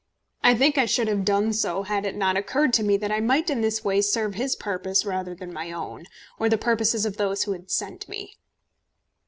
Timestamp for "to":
2.73-2.81